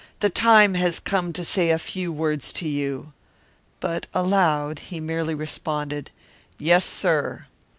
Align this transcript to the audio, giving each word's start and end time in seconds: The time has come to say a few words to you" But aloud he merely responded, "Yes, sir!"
The 0.19 0.31
time 0.31 0.73
has 0.73 0.99
come 0.99 1.31
to 1.33 1.45
say 1.45 1.69
a 1.69 1.77
few 1.77 2.11
words 2.11 2.51
to 2.53 2.67
you" 2.67 3.13
But 3.79 4.07
aloud 4.15 4.79
he 4.89 4.99
merely 4.99 5.35
responded, 5.35 6.09
"Yes, 6.57 6.85
sir!" 6.85 7.45